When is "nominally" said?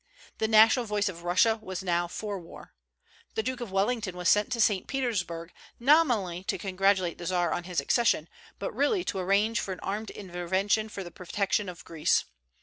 5.79-6.43